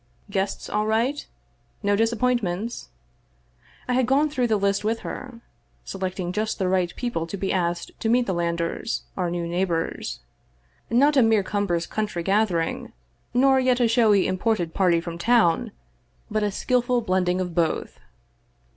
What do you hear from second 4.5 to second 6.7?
list with her, selecting just the